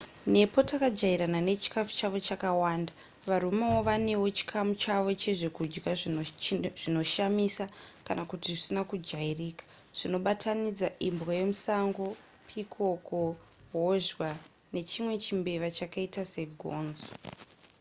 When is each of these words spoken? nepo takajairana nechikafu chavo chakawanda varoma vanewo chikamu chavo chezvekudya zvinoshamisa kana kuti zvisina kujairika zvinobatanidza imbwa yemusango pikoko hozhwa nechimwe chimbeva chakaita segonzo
nepo 0.33 0.59
takajairana 0.71 1.39
nechikafu 1.47 1.91
chavo 1.99 2.19
chakawanda 2.27 2.91
varoma 3.29 3.67
vanewo 3.87 4.27
chikamu 4.37 4.71
chavo 4.83 5.11
chezvekudya 5.21 5.93
zvinoshamisa 6.79 7.65
kana 8.07 8.23
kuti 8.29 8.47
zvisina 8.53 8.81
kujairika 8.89 9.63
zvinobatanidza 9.97 10.87
imbwa 11.07 11.31
yemusango 11.39 12.05
pikoko 12.47 13.19
hozhwa 13.71 14.29
nechimwe 14.73 15.13
chimbeva 15.23 15.67
chakaita 15.77 16.21
segonzo 16.33 17.09